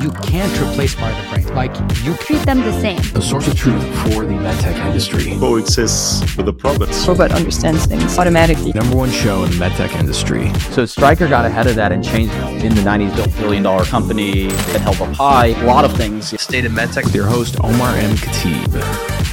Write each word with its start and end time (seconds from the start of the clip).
You 0.00 0.10
can't 0.22 0.52
replace 0.60 0.94
part 0.94 1.12
of 1.14 1.22
the 1.22 1.42
brain. 1.42 1.54
Like 1.54 1.74
you 2.02 2.14
treat 2.16 2.40
them 2.46 2.60
the 2.60 2.72
same. 2.80 3.00
The 3.12 3.20
source 3.20 3.46
of 3.46 3.56
truth 3.56 3.82
for 4.02 4.24
the 4.24 4.32
medtech 4.32 4.76
industry. 4.86 5.36
Coexists 5.38 6.36
with 6.36 6.46
the 6.46 6.52
prophets. 6.52 7.06
Robot 7.06 7.32
understands 7.32 7.84
things 7.84 8.16
automatically. 8.16 8.72
Number 8.72 8.96
one 8.96 9.10
show 9.10 9.44
in 9.44 9.50
the 9.50 9.56
medtech 9.56 9.94
industry. 9.98 10.52
So 10.74 10.86
Stryker 10.86 11.28
got 11.28 11.44
ahead 11.44 11.66
of 11.66 11.76
that 11.76 11.92
and 11.92 12.02
changed 12.02 12.32
in 12.64 12.74
the 12.74 12.80
90s, 12.80 13.14
built 13.14 13.36
billion 13.36 13.62
dollar 13.62 13.84
company 13.84 14.46
that 14.46 14.80
held 14.80 15.00
up 15.00 15.14
high. 15.14 15.48
A 15.48 15.66
lot 15.66 15.84
of 15.84 15.94
things. 15.96 16.40
State 16.40 16.64
of 16.64 16.72
medtech 16.72 17.04
with 17.04 17.14
your 17.14 17.26
host 17.26 17.56
Omar 17.62 17.94
M. 17.96 18.16
Khateeb. 18.16 19.31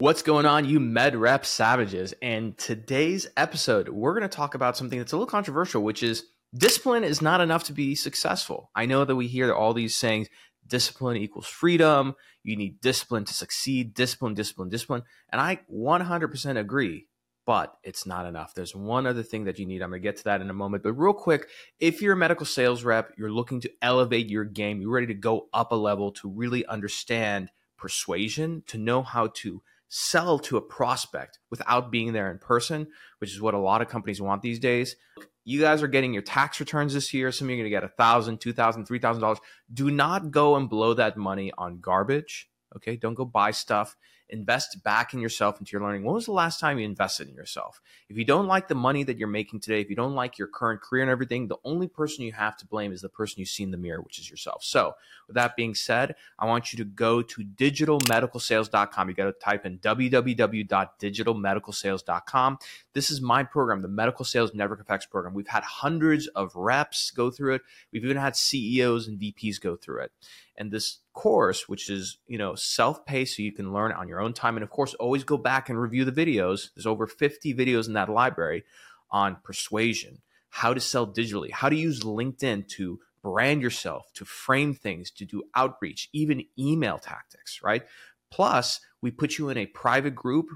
What's 0.00 0.22
going 0.22 0.46
on, 0.46 0.64
you 0.64 0.80
med 0.80 1.14
rep 1.14 1.44
savages? 1.44 2.14
And 2.22 2.56
today's 2.56 3.28
episode, 3.36 3.90
we're 3.90 4.18
going 4.18 4.26
to 4.26 4.34
talk 4.34 4.54
about 4.54 4.74
something 4.74 4.98
that's 4.98 5.12
a 5.12 5.16
little 5.16 5.26
controversial, 5.26 5.82
which 5.82 6.02
is 6.02 6.24
discipline 6.56 7.04
is 7.04 7.20
not 7.20 7.42
enough 7.42 7.64
to 7.64 7.74
be 7.74 7.94
successful. 7.94 8.70
I 8.74 8.86
know 8.86 9.04
that 9.04 9.14
we 9.14 9.26
hear 9.26 9.52
all 9.52 9.74
these 9.74 9.94
sayings 9.94 10.28
discipline 10.66 11.18
equals 11.18 11.46
freedom. 11.46 12.14
You 12.42 12.56
need 12.56 12.80
discipline 12.80 13.26
to 13.26 13.34
succeed, 13.34 13.92
discipline, 13.92 14.32
discipline, 14.32 14.70
discipline. 14.70 15.02
And 15.28 15.38
I 15.38 15.60
100% 15.70 16.58
agree, 16.58 17.08
but 17.44 17.76
it's 17.82 18.06
not 18.06 18.24
enough. 18.24 18.54
There's 18.54 18.74
one 18.74 19.06
other 19.06 19.22
thing 19.22 19.44
that 19.44 19.58
you 19.58 19.66
need. 19.66 19.82
I'm 19.82 19.90
going 19.90 20.00
to 20.00 20.08
get 20.08 20.16
to 20.16 20.24
that 20.24 20.40
in 20.40 20.48
a 20.48 20.54
moment. 20.54 20.82
But 20.82 20.94
real 20.94 21.12
quick, 21.12 21.46
if 21.78 22.00
you're 22.00 22.14
a 22.14 22.16
medical 22.16 22.46
sales 22.46 22.84
rep, 22.84 23.12
you're 23.18 23.30
looking 23.30 23.60
to 23.60 23.72
elevate 23.82 24.30
your 24.30 24.44
game, 24.44 24.80
you're 24.80 24.94
ready 24.94 25.08
to 25.08 25.14
go 25.14 25.48
up 25.52 25.72
a 25.72 25.76
level 25.76 26.10
to 26.12 26.30
really 26.30 26.64
understand 26.64 27.50
persuasion, 27.76 28.62
to 28.68 28.78
know 28.78 29.02
how 29.02 29.26
to 29.34 29.60
sell 29.90 30.38
to 30.38 30.56
a 30.56 30.62
prospect 30.62 31.40
without 31.50 31.90
being 31.90 32.12
there 32.12 32.30
in 32.30 32.38
person, 32.38 32.86
which 33.18 33.32
is 33.32 33.40
what 33.40 33.54
a 33.54 33.58
lot 33.58 33.82
of 33.82 33.88
companies 33.88 34.20
want 34.20 34.40
these 34.40 34.60
days. 34.60 34.96
You 35.44 35.60
guys 35.60 35.82
are 35.82 35.88
getting 35.88 36.12
your 36.12 36.22
tax 36.22 36.60
returns 36.60 36.94
this 36.94 37.12
year. 37.12 37.32
Some 37.32 37.46
of 37.46 37.50
you 37.50 37.56
are 37.56 37.62
going 37.62 37.70
to 37.70 37.76
get 37.76 37.84
a 37.84 37.88
thousand, 37.88 38.40
two 38.40 38.52
thousand, 38.52 38.86
three 38.86 39.00
thousand 39.00 39.20
dollars. 39.20 39.40
Do 39.72 39.90
not 39.90 40.30
go 40.30 40.56
and 40.56 40.70
blow 40.70 40.94
that 40.94 41.16
money 41.16 41.52
on 41.58 41.80
garbage. 41.80 42.49
Okay, 42.76 42.96
don't 42.96 43.14
go 43.14 43.24
buy 43.24 43.50
stuff 43.50 43.96
invest 44.30 44.82
back 44.82 45.12
in 45.12 45.20
yourself 45.20 45.58
into 45.58 45.72
your 45.72 45.82
learning. 45.82 46.04
When 46.04 46.14
was 46.14 46.24
the 46.26 46.32
last 46.32 46.60
time 46.60 46.78
you 46.78 46.84
invested 46.84 47.28
in 47.28 47.34
yourself? 47.34 47.80
If 48.08 48.16
you 48.16 48.24
don't 48.24 48.46
like 48.46 48.68
the 48.68 48.74
money 48.74 49.02
that 49.04 49.18
you're 49.18 49.28
making 49.28 49.60
today, 49.60 49.80
if 49.80 49.88
you 49.90 49.96
don't 49.96 50.14
like 50.14 50.38
your 50.38 50.48
current 50.48 50.80
career 50.80 51.02
and 51.02 51.10
everything, 51.10 51.48
the 51.48 51.58
only 51.64 51.88
person 51.88 52.24
you 52.24 52.32
have 52.32 52.56
to 52.58 52.66
blame 52.66 52.92
is 52.92 53.02
the 53.02 53.08
person 53.08 53.40
you 53.40 53.46
see 53.46 53.64
in 53.64 53.70
the 53.70 53.76
mirror, 53.76 54.00
which 54.00 54.18
is 54.18 54.30
yourself. 54.30 54.64
So, 54.64 54.94
with 55.26 55.34
that 55.34 55.56
being 55.56 55.74
said, 55.74 56.14
I 56.38 56.46
want 56.46 56.72
you 56.72 56.78
to 56.78 56.84
go 56.84 57.20
to 57.22 57.42
digitalmedicalsales.com. 57.42 59.08
You 59.08 59.14
got 59.14 59.24
to 59.24 59.32
type 59.32 59.66
in 59.66 59.78
www.digitalmedicalsales.com. 59.78 62.58
This 62.92 63.10
is 63.10 63.20
my 63.20 63.42
program, 63.44 63.82
the 63.82 63.88
Medical 63.88 64.24
Sales 64.24 64.54
Network 64.54 64.80
Effects 64.80 65.06
program. 65.06 65.34
We've 65.34 65.48
had 65.48 65.64
hundreds 65.64 66.28
of 66.28 66.54
reps 66.54 67.10
go 67.10 67.30
through 67.30 67.56
it. 67.56 67.62
We've 67.92 68.04
even 68.04 68.16
had 68.16 68.36
CEOs 68.36 69.08
and 69.08 69.18
VPs 69.18 69.60
go 69.60 69.74
through 69.76 70.02
it. 70.02 70.12
And 70.56 70.70
this 70.70 70.98
course, 71.20 71.68
which 71.68 71.90
is, 71.90 72.16
you 72.26 72.38
know, 72.38 72.54
self-paced 72.54 73.36
so 73.36 73.42
you 73.42 73.52
can 73.52 73.74
learn 73.74 73.92
on 73.92 74.08
your 74.08 74.22
own 74.22 74.32
time. 74.32 74.56
And 74.56 74.64
of 74.64 74.70
course, 74.70 74.94
always 74.94 75.22
go 75.22 75.36
back 75.36 75.68
and 75.68 75.78
review 75.78 76.06
the 76.06 76.12
videos. 76.12 76.70
There's 76.74 76.86
over 76.86 77.06
50 77.06 77.52
videos 77.52 77.88
in 77.88 77.92
that 77.92 78.08
library 78.08 78.64
on 79.10 79.36
persuasion, 79.44 80.22
how 80.48 80.72
to 80.72 80.80
sell 80.80 81.06
digitally, 81.06 81.50
how 81.50 81.68
to 81.68 81.76
use 81.76 82.00
LinkedIn 82.00 82.68
to 82.68 83.00
brand 83.22 83.60
yourself, 83.60 84.10
to 84.14 84.24
frame 84.24 84.72
things, 84.72 85.10
to 85.10 85.26
do 85.26 85.42
outreach, 85.54 86.08
even 86.14 86.46
email 86.58 86.98
tactics, 86.98 87.60
right? 87.62 87.82
Plus, 88.30 88.80
we 89.02 89.10
put 89.10 89.36
you 89.36 89.50
in 89.50 89.58
a 89.58 89.66
private 89.66 90.14
group 90.14 90.46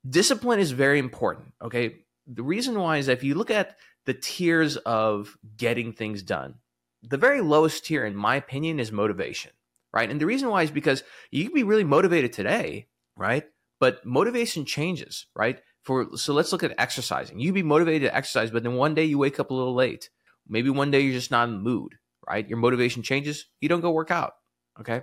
discipline 0.07 0.59
is 0.59 0.71
very 0.71 0.99
important. 0.99 1.53
Okay. 1.61 2.03
The 2.27 2.43
reason 2.43 2.79
why 2.79 2.97
is 2.97 3.07
if 3.07 3.23
you 3.23 3.35
look 3.35 3.49
at 3.49 3.77
the 4.05 4.13
tiers 4.13 4.77
of 4.77 5.37
getting 5.57 5.93
things 5.93 6.21
done, 6.21 6.55
the 7.01 7.17
very 7.17 7.41
lowest 7.41 7.85
tier, 7.85 8.05
in 8.05 8.15
my 8.15 8.35
opinion, 8.35 8.79
is 8.79 8.91
motivation. 8.91 9.51
Right. 9.91 10.09
And 10.09 10.21
the 10.21 10.27
reason 10.27 10.49
why 10.49 10.61
is 10.61 10.69
because 10.69 11.03
you 11.31 11.45
can 11.45 11.53
be 11.55 11.63
really 11.63 11.83
motivated 11.83 12.31
today, 12.31 12.87
right? 13.15 13.45
But 13.79 14.05
motivation 14.05 14.65
changes, 14.65 15.25
right? 15.35 15.59
For 15.81 16.15
so 16.15 16.33
let's 16.33 16.51
look 16.51 16.61
at 16.61 16.75
exercising. 16.77 17.39
You 17.39 17.53
be 17.53 17.63
motivated 17.63 18.09
to 18.09 18.15
exercise, 18.15 18.51
but 18.51 18.61
then 18.61 18.75
one 18.75 18.93
day 18.93 19.05
you 19.05 19.17
wake 19.17 19.39
up 19.39 19.49
a 19.49 19.53
little 19.55 19.73
late. 19.73 20.11
Maybe 20.47 20.69
one 20.69 20.91
day 20.91 20.99
you're 20.99 21.13
just 21.13 21.31
not 21.31 21.47
in 21.47 21.55
the 21.55 21.61
mood 21.61 21.95
right? 22.29 22.47
Your 22.47 22.57
motivation 22.57 23.03
changes, 23.03 23.45
you 23.59 23.69
don't 23.69 23.81
go 23.81 23.91
work 23.91 24.11
out. 24.11 24.33
Okay. 24.79 25.01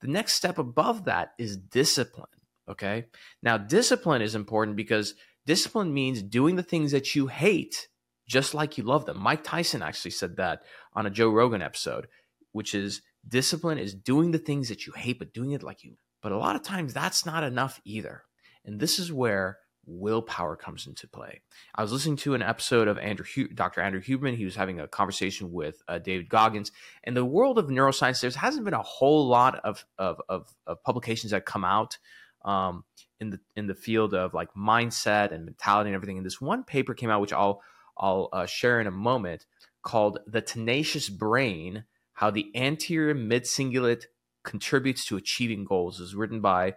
The 0.00 0.08
next 0.08 0.34
step 0.34 0.58
above 0.58 1.04
that 1.04 1.32
is 1.38 1.56
discipline. 1.56 2.28
Okay. 2.68 3.06
Now, 3.42 3.58
discipline 3.58 4.22
is 4.22 4.34
important 4.34 4.76
because 4.76 5.14
discipline 5.46 5.92
means 5.92 6.22
doing 6.22 6.56
the 6.56 6.62
things 6.62 6.92
that 6.92 7.14
you 7.14 7.26
hate 7.26 7.88
just 8.28 8.54
like 8.54 8.78
you 8.78 8.84
love 8.84 9.06
them. 9.06 9.18
Mike 9.18 9.42
Tyson 9.42 9.82
actually 9.82 10.12
said 10.12 10.36
that 10.36 10.62
on 10.94 11.04
a 11.04 11.10
Joe 11.10 11.30
Rogan 11.30 11.62
episode, 11.62 12.06
which 12.52 12.74
is 12.74 13.02
discipline 13.26 13.76
is 13.76 13.92
doing 13.92 14.30
the 14.30 14.38
things 14.38 14.68
that 14.68 14.86
you 14.86 14.92
hate, 14.92 15.18
but 15.18 15.34
doing 15.34 15.50
it 15.50 15.64
like 15.64 15.82
you. 15.82 15.96
But 16.22 16.32
a 16.32 16.38
lot 16.38 16.54
of 16.54 16.62
times 16.62 16.94
that's 16.94 17.26
not 17.26 17.42
enough 17.42 17.80
either. 17.84 18.22
And 18.64 18.78
this 18.78 19.00
is 19.00 19.12
where 19.12 19.58
willpower 19.90 20.56
comes 20.56 20.86
into 20.86 21.08
play. 21.08 21.40
I 21.74 21.82
was 21.82 21.92
listening 21.92 22.16
to 22.18 22.34
an 22.34 22.42
episode 22.42 22.88
of 22.88 22.98
Andrew, 22.98 23.48
Dr. 23.54 23.80
Andrew 23.80 24.00
Huberman. 24.00 24.36
He 24.36 24.44
was 24.44 24.56
having 24.56 24.80
a 24.80 24.88
conversation 24.88 25.52
with 25.52 25.82
uh, 25.88 25.98
David 25.98 26.28
Goggins. 26.28 26.72
In 27.04 27.14
the 27.14 27.24
world 27.24 27.58
of 27.58 27.66
neuroscience, 27.66 28.20
there 28.20 28.30
hasn't 28.30 28.64
been 28.64 28.74
a 28.74 28.82
whole 28.82 29.26
lot 29.26 29.60
of, 29.64 29.84
of, 29.98 30.20
of, 30.28 30.54
of 30.66 30.82
publications 30.82 31.32
that 31.32 31.44
come 31.44 31.64
out 31.64 31.98
um, 32.44 32.84
in 33.20 33.30
the 33.30 33.40
in 33.56 33.66
the 33.66 33.74
field 33.74 34.14
of 34.14 34.34
like 34.34 34.52
mindset 34.54 35.32
and 35.32 35.44
mentality 35.44 35.90
and 35.90 35.94
everything. 35.94 36.16
And 36.16 36.26
this 36.26 36.40
one 36.40 36.64
paper 36.64 36.94
came 36.94 37.10
out, 37.10 37.20
which 37.20 37.32
I'll 37.32 37.62
I'll 37.98 38.28
uh, 38.32 38.46
share 38.46 38.80
in 38.80 38.86
a 38.86 38.92
moment, 38.92 39.46
called 39.82 40.20
"The 40.26 40.40
Tenacious 40.40 41.08
Brain: 41.08 41.84
How 42.14 42.30
the 42.30 42.50
Anterior 42.54 43.14
Mid 43.14 43.44
Cingulate 43.44 44.04
Contributes 44.42 45.04
to 45.06 45.16
Achieving 45.16 45.64
Goals." 45.64 46.00
is 46.00 46.14
written 46.14 46.40
by 46.40 46.76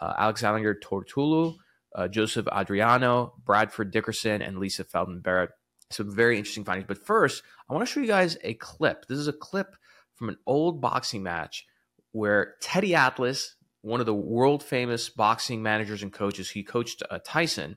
uh, 0.00 0.14
Alexander 0.18 0.74
Touroutoglou 0.74 1.56
uh, 1.94 2.08
Joseph 2.08 2.46
Andreano, 2.46 3.32
Bradford 3.44 3.90
Dickerson, 3.90 4.42
and 4.42 4.58
Lisa 4.58 4.84
Feldman 4.84 5.20
Barrett. 5.20 5.50
Some 5.90 6.14
very 6.14 6.38
interesting 6.38 6.64
findings. 6.64 6.88
But 6.88 7.04
first, 7.04 7.42
I 7.68 7.74
want 7.74 7.86
to 7.86 7.92
show 7.92 8.00
you 8.00 8.06
guys 8.06 8.36
a 8.42 8.54
clip. 8.54 9.06
This 9.06 9.18
is 9.18 9.28
a 9.28 9.32
clip 9.32 9.76
from 10.14 10.28
an 10.28 10.38
old 10.46 10.80
boxing 10.80 11.22
match 11.22 11.66
where 12.12 12.54
Teddy 12.60 12.94
Atlas, 12.94 13.56
one 13.82 14.00
of 14.00 14.06
the 14.06 14.14
world 14.14 14.62
famous 14.62 15.08
boxing 15.08 15.62
managers 15.62 16.02
and 16.02 16.12
coaches, 16.12 16.50
he 16.50 16.62
coached 16.62 17.02
uh, 17.10 17.18
Tyson, 17.24 17.76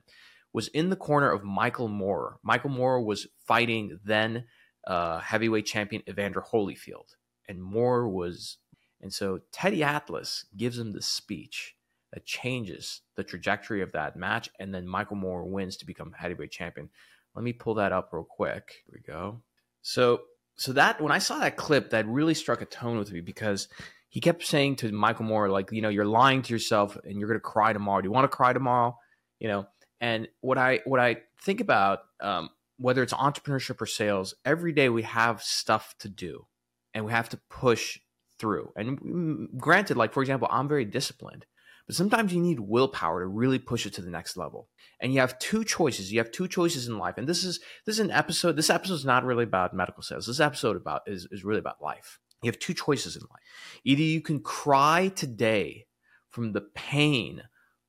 was 0.52 0.68
in 0.68 0.90
the 0.90 0.96
corner 0.96 1.30
of 1.30 1.44
Michael 1.44 1.88
Moorer. 1.88 2.38
Michael 2.42 2.70
Moorer 2.70 3.02
was 3.02 3.26
fighting 3.46 3.98
then 4.04 4.44
uh, 4.86 5.20
heavyweight 5.20 5.66
champion 5.66 6.02
Evander 6.08 6.42
Holyfield, 6.52 7.14
and 7.48 7.62
Moorer 7.62 8.08
was. 8.08 8.58
And 9.00 9.12
so 9.12 9.40
Teddy 9.52 9.84
Atlas 9.84 10.46
gives 10.56 10.76
him 10.76 10.92
this 10.92 11.06
speech 11.06 11.76
that 12.12 12.24
changes 12.24 13.02
the 13.16 13.24
trajectory 13.24 13.82
of 13.82 13.92
that 13.92 14.16
match. 14.16 14.48
And 14.58 14.74
then 14.74 14.86
Michael 14.86 15.16
Moorer 15.16 15.44
wins 15.44 15.76
to 15.78 15.86
become 15.86 16.12
heavyweight 16.12 16.50
champion. 16.50 16.88
Let 17.34 17.44
me 17.44 17.52
pull 17.52 17.74
that 17.74 17.92
up 17.92 18.10
real 18.12 18.24
quick. 18.24 18.82
Here 18.86 18.94
we 18.94 19.12
go. 19.12 19.42
So, 19.82 20.22
so 20.56 20.72
that 20.72 21.00
when 21.00 21.12
I 21.12 21.18
saw 21.18 21.38
that 21.38 21.56
clip, 21.56 21.90
that 21.90 22.06
really 22.06 22.34
struck 22.34 22.62
a 22.62 22.66
tone 22.66 22.98
with 22.98 23.12
me 23.12 23.20
because 23.20 23.68
he 24.08 24.20
kept 24.20 24.44
saying 24.44 24.76
to 24.76 24.90
Michael 24.90 25.26
Moorer, 25.26 25.50
like, 25.50 25.70
you 25.70 25.82
know, 25.82 25.90
you're 25.90 26.04
lying 26.04 26.42
to 26.42 26.52
yourself 26.52 26.96
and 27.04 27.18
you're 27.18 27.28
going 27.28 27.38
to 27.38 27.44
cry 27.44 27.72
tomorrow. 27.72 28.00
Do 28.00 28.06
you 28.06 28.12
want 28.12 28.24
to 28.24 28.36
cry 28.36 28.52
tomorrow? 28.52 28.96
You 29.38 29.48
know, 29.48 29.66
and 30.00 30.28
what 30.40 30.58
I 30.58 30.80
what 30.84 31.00
I 31.00 31.18
think 31.42 31.60
about, 31.60 32.00
um, 32.20 32.50
whether 32.78 33.02
it's 33.02 33.12
entrepreneurship 33.12 33.80
or 33.80 33.86
sales, 33.86 34.34
every 34.44 34.72
day 34.72 34.88
we 34.88 35.02
have 35.02 35.42
stuff 35.42 35.94
to 36.00 36.08
do, 36.08 36.46
and 36.94 37.04
we 37.04 37.12
have 37.12 37.28
to 37.30 37.40
push 37.50 37.98
through. 38.38 38.72
And 38.76 39.00
mm, 39.00 39.58
granted, 39.58 39.96
like 39.96 40.12
for 40.12 40.22
example, 40.22 40.48
I'm 40.50 40.68
very 40.68 40.84
disciplined, 40.84 41.46
but 41.88 41.96
sometimes 41.96 42.34
you 42.34 42.40
need 42.40 42.60
willpower 42.60 43.20
to 43.20 43.26
really 43.26 43.58
push 43.58 43.86
it 43.86 43.94
to 43.94 44.02
the 44.02 44.10
next 44.10 44.36
level. 44.36 44.68
And 45.00 45.12
you 45.12 45.20
have 45.20 45.38
two 45.38 45.64
choices. 45.64 46.12
You 46.12 46.18
have 46.18 46.30
two 46.30 46.46
choices 46.46 46.86
in 46.86 46.98
life. 46.98 47.16
And 47.16 47.26
this 47.26 47.42
is 47.42 47.60
this 47.86 47.94
is 47.94 48.00
an 48.00 48.10
episode. 48.10 48.56
This 48.56 48.68
episode 48.68 48.94
is 48.94 49.06
not 49.06 49.24
really 49.24 49.44
about 49.44 49.72
medical 49.72 50.02
sales. 50.02 50.26
This 50.26 50.38
episode 50.38 50.76
about 50.76 51.02
is, 51.06 51.26
is 51.30 51.44
really 51.44 51.60
about 51.60 51.82
life. 51.82 52.18
You 52.42 52.50
have 52.50 52.58
two 52.58 52.74
choices 52.74 53.16
in 53.16 53.22
life. 53.22 53.40
Either 53.84 54.02
you 54.02 54.20
can 54.20 54.40
cry 54.40 55.10
today 55.16 55.86
from 56.28 56.52
the 56.52 56.60
pain 56.60 57.44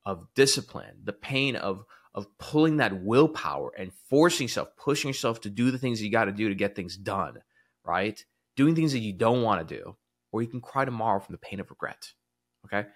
of 0.06 0.26
discipline, 0.34 1.02
the 1.04 1.12
pain 1.12 1.54
of 1.54 1.84
of 2.14 2.26
pulling 2.38 2.78
that 2.78 3.04
willpower 3.04 3.70
and 3.78 3.92
forcing 4.08 4.46
yourself, 4.46 4.70
pushing 4.78 5.10
yourself 5.10 5.42
to 5.42 5.50
do 5.50 5.70
the 5.70 5.78
things 5.78 6.02
you 6.02 6.10
got 6.10 6.24
to 6.24 6.32
do 6.32 6.48
to 6.48 6.54
get 6.54 6.74
things 6.74 6.96
done, 6.96 7.34
right? 7.84 8.24
Doing 8.56 8.74
things 8.74 8.92
that 8.92 8.98
you 9.00 9.12
don't 9.12 9.42
want 9.42 9.68
to 9.68 9.76
do, 9.76 9.96
or 10.32 10.40
you 10.40 10.48
can 10.48 10.62
cry 10.62 10.86
tomorrow 10.86 11.20
from 11.20 11.34
the 11.34 11.38
pain 11.38 11.60
of 11.60 11.68
regret. 11.68 12.12
Okay, 12.66 12.86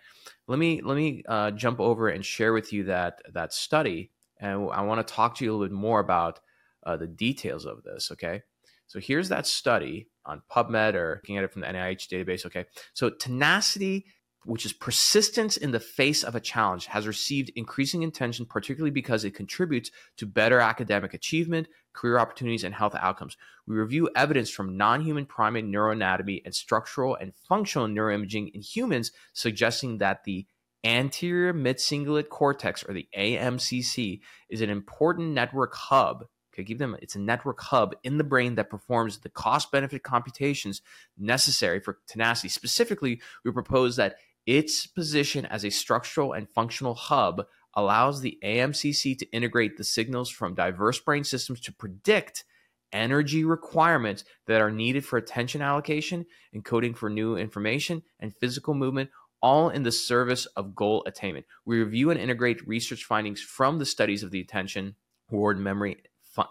let 0.46 0.58
me 0.58 0.82
let 0.82 0.96
me 0.96 1.24
uh, 1.28 1.50
jump 1.52 1.80
over 1.80 2.08
and 2.08 2.24
share 2.24 2.52
with 2.52 2.72
you 2.72 2.84
that 2.84 3.22
that 3.32 3.52
study, 3.52 4.10
and 4.38 4.70
I 4.70 4.82
want 4.82 5.06
to 5.06 5.14
talk 5.14 5.36
to 5.36 5.44
you 5.44 5.50
a 5.50 5.52
little 5.52 5.68
bit 5.68 5.74
more 5.74 6.00
about 6.00 6.40
uh, 6.84 6.96
the 6.96 7.06
details 7.06 7.64
of 7.64 7.82
this. 7.82 8.10
Okay, 8.12 8.42
so 8.86 9.00
here's 9.00 9.28
that 9.30 9.46
study 9.46 10.08
on 10.26 10.42
PubMed 10.50 10.94
or 10.94 11.20
looking 11.22 11.36
at 11.36 11.44
it 11.44 11.52
from 11.52 11.62
the 11.62 11.68
NIH 11.68 12.08
database. 12.08 12.46
Okay, 12.46 12.66
so 12.92 13.10
tenacity 13.10 14.06
which 14.44 14.66
is 14.66 14.72
persistence 14.72 15.56
in 15.56 15.70
the 15.70 15.80
face 15.80 16.22
of 16.22 16.34
a 16.34 16.40
challenge, 16.40 16.86
has 16.86 17.06
received 17.06 17.50
increasing 17.56 18.04
attention, 18.04 18.46
particularly 18.46 18.90
because 18.90 19.24
it 19.24 19.34
contributes 19.34 19.90
to 20.16 20.26
better 20.26 20.60
academic 20.60 21.14
achievement, 21.14 21.68
career 21.92 22.18
opportunities, 22.18 22.64
and 22.64 22.74
health 22.74 22.94
outcomes. 22.94 23.36
We 23.66 23.76
review 23.76 24.10
evidence 24.14 24.50
from 24.50 24.76
non 24.76 25.00
human 25.00 25.26
primate 25.26 25.64
neuroanatomy 25.64 26.42
and 26.44 26.54
structural 26.54 27.16
and 27.16 27.34
functional 27.34 27.88
neuroimaging 27.88 28.52
in 28.52 28.60
humans, 28.60 29.12
suggesting 29.32 29.98
that 29.98 30.24
the 30.24 30.46
anterior 30.84 31.54
midcingulate 31.54 32.28
cortex, 32.28 32.84
or 32.84 32.92
the 32.92 33.08
AMCC, 33.16 34.20
is 34.48 34.60
an 34.60 34.70
important 34.70 35.30
network 35.30 35.74
hub 35.74 36.26
Okay, 36.54 36.62
give 36.62 36.78
them 36.78 36.96
it's 37.02 37.16
a 37.16 37.20
network 37.20 37.60
hub 37.60 37.96
in 38.04 38.16
the 38.16 38.24
brain 38.24 38.54
that 38.54 38.70
performs 38.70 39.18
the 39.18 39.28
cost 39.28 39.72
benefit 39.72 40.04
computations 40.04 40.82
necessary 41.18 41.80
for 41.80 41.98
tenacity. 42.06 42.48
Specifically, 42.48 43.20
we 43.44 43.50
propose 43.50 43.96
that 43.96 44.16
its 44.46 44.86
position 44.86 45.46
as 45.46 45.64
a 45.64 45.70
structural 45.70 46.32
and 46.32 46.48
functional 46.48 46.94
hub 46.94 47.46
allows 47.74 48.20
the 48.20 48.38
AMCC 48.44 49.18
to 49.18 49.30
integrate 49.32 49.76
the 49.76 49.84
signals 49.84 50.30
from 50.30 50.54
diverse 50.54 50.98
brain 51.00 51.24
systems 51.24 51.60
to 51.60 51.72
predict 51.72 52.44
energy 52.92 53.44
requirements 53.44 54.24
that 54.46 54.60
are 54.60 54.70
needed 54.70 55.04
for 55.04 55.16
attention 55.16 55.60
allocation, 55.60 56.24
encoding 56.54 56.96
for 56.96 57.10
new 57.10 57.36
information, 57.36 58.02
and 58.20 58.36
physical 58.36 58.74
movement, 58.74 59.10
all 59.42 59.68
in 59.68 59.82
the 59.82 59.92
service 59.92 60.46
of 60.56 60.74
goal 60.74 61.02
attainment. 61.06 61.44
We 61.66 61.80
review 61.80 62.10
and 62.10 62.20
integrate 62.20 62.66
research 62.66 63.04
findings 63.04 63.42
from 63.42 63.78
the 63.78 63.84
studies 63.84 64.22
of 64.22 64.30
the 64.30 64.40
attention, 64.40 64.94
reward, 65.30 65.58
memory, 65.58 65.96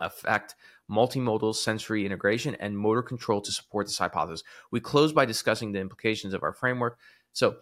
effect, 0.01 0.55
multimodal 0.91 1.55
sensory 1.55 2.05
integration, 2.05 2.55
and 2.59 2.77
motor 2.77 3.01
control 3.01 3.41
to 3.41 3.51
support 3.51 3.87
this 3.87 3.97
hypothesis. 3.97 4.43
We 4.69 4.79
close 4.79 5.13
by 5.13 5.25
discussing 5.25 5.71
the 5.71 5.79
implications 5.79 6.33
of 6.33 6.43
our 6.43 6.53
framework. 6.53 6.99
So, 7.31 7.55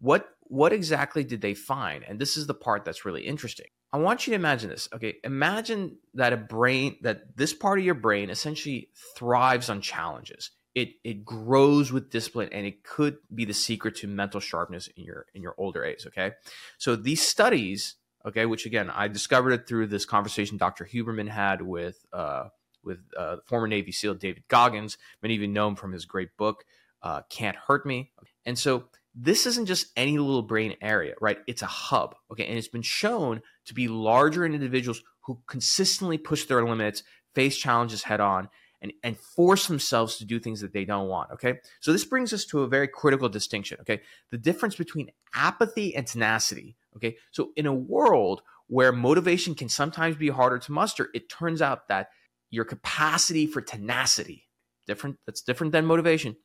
what 0.00 0.28
what 0.44 0.72
exactly 0.72 1.22
did 1.22 1.40
they 1.40 1.54
find? 1.54 2.02
And 2.02 2.18
this 2.18 2.36
is 2.36 2.46
the 2.46 2.54
part 2.54 2.84
that's 2.84 3.04
really 3.04 3.22
interesting. 3.22 3.66
I 3.92 3.98
want 3.98 4.26
you 4.26 4.32
to 4.32 4.36
imagine 4.36 4.68
this. 4.68 4.88
Okay, 4.92 5.16
imagine 5.24 5.98
that 6.14 6.32
a 6.32 6.36
brain 6.36 6.96
that 7.02 7.36
this 7.36 7.52
part 7.52 7.78
of 7.78 7.84
your 7.84 7.94
brain 7.94 8.30
essentially 8.30 8.88
thrives 9.16 9.70
on 9.70 9.80
challenges. 9.80 10.50
It 10.74 10.90
it 11.04 11.24
grows 11.24 11.92
with 11.92 12.10
discipline 12.10 12.48
and 12.52 12.66
it 12.66 12.84
could 12.84 13.18
be 13.34 13.44
the 13.44 13.54
secret 13.54 13.96
to 13.96 14.08
mental 14.08 14.40
sharpness 14.40 14.88
in 14.96 15.04
your 15.04 15.26
in 15.34 15.42
your 15.42 15.54
older 15.58 15.84
age, 15.84 16.06
okay? 16.06 16.32
So 16.78 16.96
these 16.96 17.26
studies, 17.26 17.96
okay, 18.24 18.46
which 18.46 18.66
again, 18.66 18.90
I 18.90 19.08
discovered 19.08 19.52
it 19.52 19.66
through 19.66 19.88
this 19.88 20.04
conversation 20.04 20.56
Dr. 20.56 20.84
Huberman 20.84 21.28
had 21.28 21.62
with 21.62 22.04
uh 22.12 22.48
with 22.82 23.00
uh, 23.16 23.36
former 23.44 23.66
Navy 23.66 23.92
SEAL 23.92 24.14
David 24.14 24.44
Goggins. 24.48 24.96
Many 25.22 25.34
of 25.34 25.42
you 25.42 25.48
know 25.48 25.68
him 25.68 25.76
from 25.76 25.92
his 25.92 26.06
great 26.06 26.36
book, 26.36 26.64
uh, 27.02 27.22
Can't 27.28 27.56
Hurt 27.56 27.84
Me. 27.84 28.10
And 28.46 28.58
so 28.58 28.84
this 29.14 29.46
isn't 29.46 29.66
just 29.66 29.86
any 29.96 30.18
little 30.18 30.42
brain 30.42 30.76
area, 30.80 31.14
right? 31.20 31.38
It's 31.46 31.62
a 31.62 31.66
hub, 31.66 32.14
okay? 32.30 32.46
And 32.46 32.56
it's 32.56 32.68
been 32.68 32.82
shown 32.82 33.42
to 33.66 33.74
be 33.74 33.88
larger 33.88 34.44
in 34.44 34.54
individuals 34.54 35.02
who 35.22 35.42
consistently 35.46 36.18
push 36.18 36.44
their 36.44 36.64
limits, 36.64 37.02
face 37.34 37.56
challenges 37.56 38.04
head 38.04 38.20
on, 38.20 38.48
and, 38.82 38.92
and 39.02 39.18
force 39.18 39.66
themselves 39.66 40.16
to 40.16 40.24
do 40.24 40.38
things 40.38 40.60
that 40.60 40.72
they 40.72 40.84
don't 40.84 41.08
want, 41.08 41.30
okay? 41.32 41.58
So 41.80 41.92
this 41.92 42.04
brings 42.04 42.32
us 42.32 42.44
to 42.46 42.62
a 42.62 42.68
very 42.68 42.88
critical 42.88 43.28
distinction, 43.28 43.78
okay? 43.80 44.00
The 44.30 44.38
difference 44.38 44.76
between 44.76 45.10
apathy 45.34 45.94
and 45.94 46.06
tenacity, 46.06 46.76
okay? 46.96 47.16
So 47.30 47.50
in 47.56 47.66
a 47.66 47.74
world 47.74 48.42
where 48.68 48.92
motivation 48.92 49.54
can 49.54 49.68
sometimes 49.68 50.16
be 50.16 50.28
harder 50.28 50.58
to 50.58 50.72
muster, 50.72 51.10
it 51.14 51.28
turns 51.28 51.60
out 51.60 51.88
that 51.88 52.08
your 52.50 52.64
capacity 52.64 53.46
for 53.46 53.60
tenacity, 53.60 54.48
different, 54.86 55.18
that's 55.26 55.42
different 55.42 55.72
than 55.72 55.84
motivation, 55.84 56.36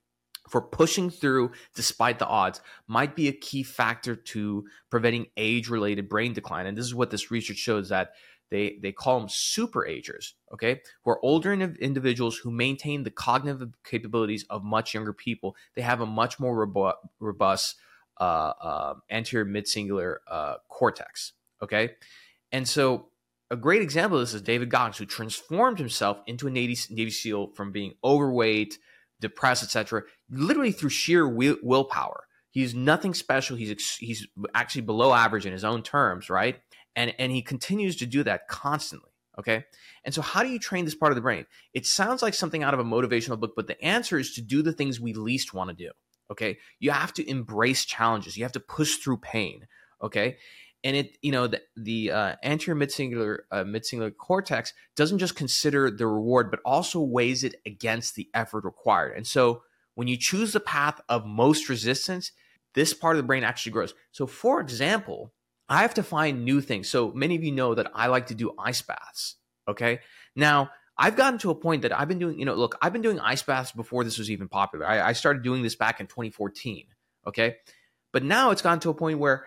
for 0.49 0.61
pushing 0.61 1.09
through 1.09 1.51
despite 1.75 2.19
the 2.19 2.27
odds 2.27 2.61
might 2.87 3.15
be 3.15 3.27
a 3.27 3.33
key 3.33 3.63
factor 3.63 4.15
to 4.15 4.65
preventing 4.89 5.27
age 5.37 5.69
related 5.69 6.09
brain 6.09 6.33
decline. 6.33 6.65
And 6.65 6.77
this 6.77 6.85
is 6.85 6.95
what 6.95 7.11
this 7.11 7.31
research 7.31 7.57
shows 7.57 7.89
that 7.89 8.13
they, 8.51 8.77
they 8.81 8.91
call 8.91 9.19
them 9.19 9.29
super 9.29 9.85
agers, 9.87 10.35
okay, 10.53 10.81
who 11.03 11.11
are 11.11 11.25
older 11.25 11.51
individuals 11.51 12.37
who 12.37 12.51
maintain 12.51 13.03
the 13.03 13.11
cognitive 13.11 13.69
capabilities 13.83 14.45
of 14.49 14.63
much 14.63 14.93
younger 14.93 15.13
people. 15.13 15.55
They 15.75 15.81
have 15.81 16.01
a 16.01 16.05
much 16.05 16.39
more 16.39 16.55
robust, 16.55 16.97
robust 17.19 17.75
uh, 18.19 18.23
uh, 18.61 18.93
anterior 19.09 19.45
midcingulate 19.45 20.17
uh, 20.29 20.55
cortex, 20.69 21.33
okay? 21.61 21.95
And 22.51 22.67
so 22.67 23.07
a 23.49 23.55
great 23.55 23.81
example 23.81 24.19
of 24.19 24.21
this 24.21 24.33
is 24.33 24.41
David 24.41 24.69
Goggins, 24.69 24.97
who 24.97 25.05
transformed 25.05 25.79
himself 25.79 26.19
into 26.27 26.47
a 26.47 26.51
Navy, 26.51 26.77
Navy 26.89 27.11
SEAL 27.11 27.47
from 27.55 27.71
being 27.71 27.95
overweight, 28.03 28.77
depressed, 29.19 29.63
etc., 29.63 30.03
literally 30.29 30.71
through 30.71 30.89
sheer 30.89 31.27
will, 31.27 31.57
willpower. 31.61 32.25
He's 32.51 32.73
nothing 32.73 33.13
special. 33.13 33.57
He's 33.57 33.97
he's 33.97 34.27
actually 34.53 34.81
below 34.81 35.13
average 35.13 35.45
in 35.45 35.51
his 35.51 35.63
own 35.63 35.83
terms, 35.83 36.29
right? 36.29 36.59
And 36.95 37.13
and 37.19 37.31
he 37.31 37.41
continues 37.41 37.97
to 37.97 38.05
do 38.05 38.23
that 38.23 38.47
constantly. 38.47 39.11
Okay. 39.37 39.65
And 40.05 40.13
so, 40.13 40.21
how 40.21 40.43
do 40.43 40.49
you 40.49 40.59
train 40.59 40.85
this 40.85 40.95
part 40.95 41.11
of 41.11 41.15
the 41.15 41.21
brain? 41.21 41.45
It 41.73 41.85
sounds 41.85 42.21
like 42.21 42.33
something 42.33 42.63
out 42.63 42.73
of 42.73 42.79
a 42.79 42.85
motivational 42.85 43.39
book, 43.39 43.53
but 43.55 43.67
the 43.67 43.81
answer 43.83 44.17
is 44.17 44.33
to 44.35 44.41
do 44.41 44.61
the 44.61 44.71
things 44.71 44.99
we 44.99 45.13
least 45.13 45.53
want 45.53 45.69
to 45.69 45.75
do. 45.75 45.91
Okay. 46.31 46.57
You 46.79 46.91
have 46.91 47.13
to 47.13 47.29
embrace 47.29 47.83
challenges, 47.83 48.37
you 48.37 48.43
have 48.45 48.53
to 48.53 48.61
push 48.61 48.97
through 48.97 49.17
pain. 49.17 49.67
Okay 50.01 50.37
and 50.85 50.95
it 50.95 51.17
you 51.21 51.31
know 51.31 51.47
the, 51.47 51.61
the 51.75 52.11
uh, 52.11 52.35
anterior 52.43 52.79
midcingulate 52.79 53.39
uh, 53.51 53.63
midcingulate 53.63 54.15
cortex 54.15 54.73
doesn't 54.95 55.17
just 55.17 55.35
consider 55.35 55.91
the 55.91 56.07
reward 56.07 56.49
but 56.49 56.61
also 56.63 57.01
weighs 57.01 57.43
it 57.43 57.55
against 57.65 58.15
the 58.15 58.29
effort 58.33 58.63
required 58.63 59.17
and 59.17 59.27
so 59.27 59.63
when 59.95 60.07
you 60.07 60.15
choose 60.15 60.53
the 60.53 60.59
path 60.61 61.01
of 61.09 61.25
most 61.25 61.67
resistance 61.67 62.31
this 62.75 62.93
part 62.93 63.17
of 63.17 63.21
the 63.21 63.27
brain 63.27 63.43
actually 63.43 63.71
grows 63.71 63.93
so 64.11 64.25
for 64.25 64.61
example 64.61 65.33
i 65.67 65.81
have 65.81 65.93
to 65.93 66.03
find 66.03 66.45
new 66.45 66.61
things 66.61 66.87
so 66.87 67.11
many 67.11 67.35
of 67.35 67.43
you 67.43 67.51
know 67.51 67.75
that 67.75 67.91
i 67.93 68.07
like 68.07 68.27
to 68.27 68.35
do 68.35 68.53
ice 68.57 68.81
baths 68.81 69.35
okay 69.67 69.99
now 70.35 70.69
I've 70.97 71.17
gotten 71.17 71.39
to 71.39 71.49
a 71.49 71.55
point 71.55 71.81
that 71.81 71.91
I've 71.91 72.07
been 72.07 72.19
doing, 72.19 72.39
you 72.39 72.45
know, 72.45 72.53
look, 72.53 72.77
I've 72.81 72.93
been 72.93 73.01
doing 73.01 73.19
ice 73.19 73.43
baths 73.43 73.73
before 73.73 74.05
this 74.05 74.17
was 74.17 74.31
even 74.31 74.47
popular. 74.47 74.85
I, 74.85 75.09
I 75.09 75.11
started 75.11 75.43
doing 75.43 75.61
this 75.61 75.75
back 75.75 75.99
in 75.99 76.07
2014. 76.07 76.85
Okay. 77.27 77.57
But 78.13 78.23
now 78.23 78.51
it's 78.51 78.61
gotten 78.61 78.79
to 78.79 78.91
a 78.91 78.93
point 78.93 79.19
where 79.19 79.45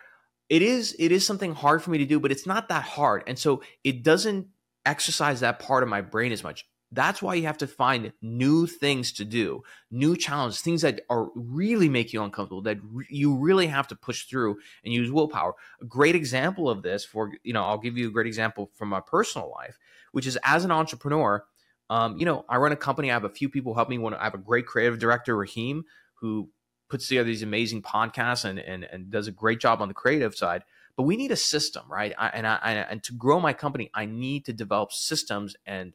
it 0.49 0.63
is 0.63 0.97
it 0.99 1.13
is 1.13 1.27
something 1.27 1.55
hard 1.55 1.83
for 1.83 1.91
me 1.91 1.99
to 1.99 2.07
do 2.07 2.21
but 2.21 2.33
it's 2.33 2.47
not 2.47 2.69
that 2.69 2.83
hard. 2.83 3.23
And 3.27 3.39
so 3.39 3.63
it 3.85 4.03
doesn't 4.03 4.49
exercise 4.87 5.41
that 5.41 5.59
part 5.59 5.83
of 5.83 5.89
my 5.89 6.01
brain 6.01 6.33
as 6.33 6.43
much. 6.43 6.67
That's 6.91 7.21
why 7.21 7.35
you 7.35 7.43
have 7.43 7.59
to 7.59 7.67
find 7.67 8.15
new 8.23 8.67
things 8.67 9.13
to 9.13 9.25
do 9.25 9.63
new 9.91 10.17
challenges 10.17 10.63
things 10.63 10.81
that 10.83 11.03
are 11.11 11.29
really 11.35 11.89
make 11.89 12.15
you 12.15 12.23
uncomfortable 12.23 12.63
that 12.63 12.79
re- 12.83 13.07
you 13.11 13.37
really 13.37 13.67
have 13.67 13.89
to 13.89 13.97
push 13.97 14.25
through 14.25 14.57
and 14.85 14.95
use 14.95 15.13
willpower. 15.13 15.55
A 15.83 15.85
great 15.85 16.15
example 16.15 16.71
of 16.71 16.83
this 16.83 17.05
for 17.05 17.33
you 17.43 17.53
know 17.53 17.63
i'll 17.63 17.79
give 17.79 17.99
you 17.99 18.09
a 18.09 18.11
great 18.11 18.27
example 18.27 18.71
from 18.75 18.89
my 18.89 19.01
personal 19.01 19.51
life 19.51 19.79
which 20.13 20.27
is 20.27 20.39
as 20.45 20.65
an 20.65 20.71
entrepreneur 20.71 21.45
um, 21.91 22.17
you 22.17 22.25
know 22.25 22.47
i 22.49 22.57
run 22.57 22.73
a 22.73 22.77
company. 22.77 23.11
I 23.11 23.15
have 23.15 23.25
a 23.25 23.29
few 23.29 23.51
people 23.51 23.75
help 23.75 23.91
me. 23.91 23.99
When 23.99 24.15
i 24.15 24.25
have 24.25 24.35
a 24.35 24.39
great 24.39 24.67
creative 24.67 24.99
director 24.99 25.37
raheem 25.37 25.85
who 26.15 26.49
puts 26.89 27.09
together 27.09 27.27
these 27.27 27.43
amazing 27.43 27.83
podcasts 27.83 28.45
and, 28.45 28.59
and, 28.59 28.85
and 28.85 29.11
does 29.11 29.29
a 29.29 29.33
great 29.33 29.61
job 29.61 29.81
on 29.81 29.89
the 29.89 29.95
creative 29.95 30.35
side. 30.35 30.63
But 30.97 31.05
we 31.05 31.17
need 31.17 31.31
a 31.31 31.37
system, 31.37 31.85
right? 31.89 32.13
I, 32.19 32.29
and 32.29 32.47
I, 32.47 32.87
and 32.91 33.03
to 33.05 33.13
grow 33.13 33.39
my 33.39 33.53
company, 33.53 33.91
I 33.95 34.07
need 34.07 34.47
to 34.47 34.53
develop 34.53 34.93
systems 34.93 35.55
and 35.65 35.93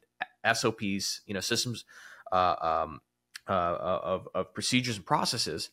SOPs, 0.50 1.20
you 1.26 1.34
know, 1.34 1.40
systems 1.40 1.84
uh, 2.32 2.54
um, 2.60 3.00
uh, 3.48 3.52
uh, 3.52 4.00
of, 4.02 4.28
of 4.34 4.54
procedures 4.54 4.96
and 4.96 5.04
processes. 5.04 5.68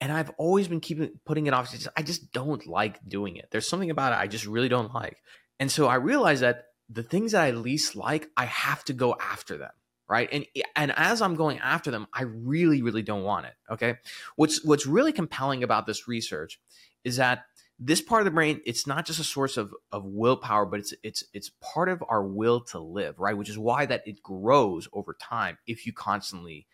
And 0.00 0.12
I've 0.12 0.30
always 0.38 0.68
been 0.68 0.78
keeping 0.78 1.10
putting 1.24 1.46
it 1.46 1.54
off. 1.54 1.74
I 1.96 2.02
just 2.02 2.32
don't 2.32 2.64
like 2.68 3.00
doing 3.08 3.36
it. 3.36 3.48
There's 3.50 3.68
something 3.68 3.90
about 3.90 4.12
it 4.12 4.18
I 4.20 4.28
just 4.28 4.46
really 4.46 4.68
don't 4.68 4.94
like. 4.94 5.20
And 5.58 5.72
so 5.72 5.88
I 5.88 5.96
realized 5.96 6.42
that 6.42 6.66
the 6.88 7.02
things 7.02 7.32
that 7.32 7.42
I 7.42 7.50
least 7.50 7.96
like, 7.96 8.28
I 8.36 8.44
have 8.44 8.84
to 8.84 8.92
go 8.92 9.16
after 9.20 9.58
them. 9.58 9.72
Right? 10.08 10.28
And 10.32 10.46
and 10.76 10.92
as 10.96 11.22
I'm 11.22 11.34
going 11.34 11.58
after 11.58 11.90
them, 11.90 12.06
I 12.12 12.22
really 12.22 12.82
really 12.82 13.02
don't 13.02 13.22
want 13.22 13.46
it. 13.46 13.54
Okay, 13.70 13.96
what's 14.36 14.64
what's 14.64 14.86
really 14.86 15.12
compelling 15.12 15.62
about 15.62 15.86
this 15.86 16.08
research 16.08 16.60
is 17.04 17.16
that 17.16 17.44
this 17.78 18.00
part 18.00 18.20
of 18.20 18.24
the 18.24 18.30
brain 18.32 18.60
it's 18.66 18.86
not 18.86 19.06
just 19.06 19.20
a 19.20 19.24
source 19.24 19.56
of 19.56 19.72
of 19.92 20.04
willpower 20.04 20.66
but 20.66 20.80
it's 20.80 20.92
it's 21.04 21.22
it's 21.32 21.52
part 21.60 21.88
of 21.88 22.02
our 22.08 22.24
will 22.24 22.60
to 22.60 22.80
live 22.80 23.20
right 23.20 23.36
which 23.36 23.48
is 23.48 23.56
why 23.56 23.86
that 23.86 24.02
it 24.04 24.20
grows 24.20 24.88
over 24.92 25.16
time 25.20 25.56
if 25.64 25.86
you 25.86 25.92
constantly 25.92 26.66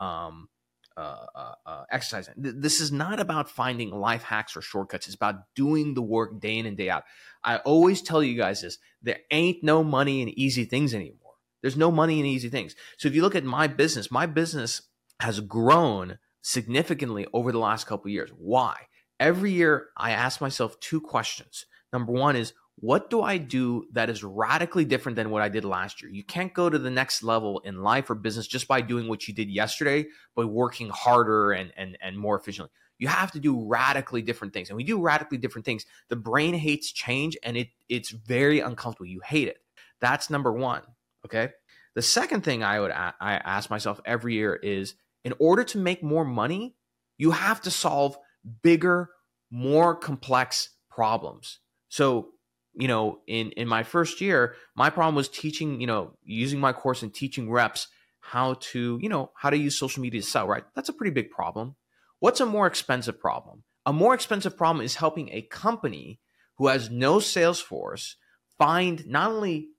um 0.00 0.48
uh, 0.94 1.24
uh, 1.34 1.54
uh, 1.64 1.84
exercising. 1.90 2.34
This 2.36 2.78
is 2.78 2.92
not 2.92 3.18
about 3.18 3.48
finding 3.48 3.90
life 3.90 4.22
hacks 4.22 4.54
or 4.54 4.60
shortcuts. 4.60 5.06
It's 5.06 5.16
about 5.16 5.36
doing 5.54 5.94
the 5.94 6.02
work 6.02 6.38
day 6.38 6.58
in 6.58 6.66
and 6.66 6.76
day 6.76 6.90
out. 6.90 7.04
I 7.42 7.56
always 7.58 8.02
tell 8.02 8.22
you 8.22 8.36
guys 8.36 8.60
this: 8.60 8.76
there 9.00 9.20
ain't 9.30 9.64
no 9.64 9.82
money 9.82 10.20
in 10.20 10.38
easy 10.38 10.66
things 10.66 10.92
anymore. 10.92 11.21
There's 11.62 11.76
no 11.76 11.90
money 11.90 12.20
in 12.20 12.26
easy 12.26 12.50
things. 12.50 12.76
So 12.98 13.08
if 13.08 13.14
you 13.14 13.22
look 13.22 13.36
at 13.36 13.44
my 13.44 13.66
business, 13.66 14.10
my 14.10 14.26
business 14.26 14.82
has 15.20 15.40
grown 15.40 16.18
significantly 16.42 17.26
over 17.32 17.52
the 17.52 17.58
last 17.58 17.86
couple 17.86 18.10
years. 18.10 18.30
Why? 18.36 18.76
every 19.22 19.52
year 19.52 19.90
I 19.96 20.10
ask 20.10 20.40
myself 20.40 20.78
two 20.80 21.00
questions. 21.00 21.66
Number 21.92 22.12
one 22.12 22.34
is, 22.34 22.52
what 22.76 23.08
do 23.08 23.22
I 23.22 23.36
do 23.36 23.84
that 23.92 24.10
is 24.10 24.24
radically 24.24 24.84
different 24.84 25.14
than 25.14 25.30
what 25.30 25.42
I 25.42 25.48
did 25.48 25.64
last 25.64 26.02
year? 26.02 26.10
You 26.10 26.24
can't 26.24 26.52
go 26.52 26.68
to 26.68 26.78
the 26.78 26.90
next 26.90 27.22
level 27.22 27.60
in 27.60 27.82
life 27.82 28.10
or 28.10 28.16
business 28.16 28.48
just 28.48 28.66
by 28.66 28.80
doing 28.80 29.06
what 29.08 29.28
you 29.28 29.34
did 29.34 29.48
yesterday, 29.48 30.06
but 30.34 30.48
working 30.48 30.88
harder 30.88 31.52
and, 31.52 31.72
and, 31.76 31.96
and 32.02 32.18
more 32.18 32.36
efficiently. 32.36 32.72
You 32.98 33.06
have 33.08 33.30
to 33.32 33.40
do 33.40 33.64
radically 33.68 34.22
different 34.22 34.52
things. 34.52 34.70
And 34.70 34.76
we 34.76 34.84
do 34.84 35.00
radically 35.00 35.38
different 35.38 35.64
things. 35.64 35.86
The 36.08 36.16
brain 36.16 36.54
hates 36.54 36.90
change 36.90 37.36
and 37.44 37.56
it 37.56 37.68
it's 37.88 38.10
very 38.10 38.60
uncomfortable. 38.60 39.06
You 39.06 39.20
hate 39.24 39.48
it. 39.48 39.58
That's 40.00 40.30
number 40.30 40.52
one. 40.52 40.82
Okay. 41.26 41.50
The 41.94 42.02
second 42.02 42.42
thing 42.42 42.62
I 42.62 42.80
would 42.80 42.90
I 42.90 43.12
ask 43.20 43.70
myself 43.70 44.00
every 44.04 44.34
year 44.34 44.54
is 44.54 44.94
in 45.24 45.34
order 45.38 45.62
to 45.64 45.78
make 45.78 46.02
more 46.02 46.24
money, 46.24 46.74
you 47.18 47.32
have 47.32 47.60
to 47.62 47.70
solve 47.70 48.16
bigger, 48.62 49.10
more 49.50 49.94
complex 49.94 50.70
problems. 50.90 51.60
So, 51.88 52.30
you 52.74 52.88
know, 52.88 53.20
in 53.26 53.50
in 53.52 53.68
my 53.68 53.82
first 53.82 54.20
year, 54.20 54.54
my 54.74 54.88
problem 54.88 55.14
was 55.14 55.28
teaching, 55.28 55.80
you 55.80 55.86
know, 55.86 56.16
using 56.24 56.60
my 56.60 56.72
course 56.72 57.02
and 57.02 57.12
teaching 57.12 57.50
reps 57.50 57.88
how 58.20 58.54
to, 58.60 58.98
you 59.02 59.08
know, 59.08 59.30
how 59.36 59.50
to 59.50 59.56
use 59.56 59.76
social 59.78 60.00
media 60.00 60.22
to 60.22 60.26
sell, 60.26 60.46
right? 60.46 60.64
That's 60.74 60.88
a 60.88 60.92
pretty 60.94 61.10
big 61.12 61.30
problem. 61.30 61.76
What's 62.20 62.40
a 62.40 62.46
more 62.46 62.66
expensive 62.66 63.20
problem? 63.20 63.64
A 63.84 63.92
more 63.92 64.14
expensive 64.14 64.56
problem 64.56 64.84
is 64.84 64.94
helping 64.94 65.28
a 65.30 65.42
company 65.42 66.20
who 66.56 66.68
has 66.68 66.88
no 66.88 67.18
sales 67.18 67.60
force 67.60 68.16
find 68.58 69.04
not 69.06 69.32
only 69.32 69.70